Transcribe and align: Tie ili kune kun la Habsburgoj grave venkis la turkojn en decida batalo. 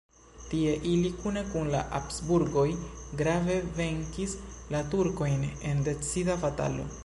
Tie 0.51 0.71
ili 0.91 1.11
kune 1.17 1.43
kun 1.49 1.69
la 1.73 1.81
Habsburgoj 1.97 2.65
grave 3.21 3.59
venkis 3.77 4.35
la 4.77 4.85
turkojn 4.95 5.49
en 5.73 5.89
decida 5.91 6.43
batalo. 6.47 6.93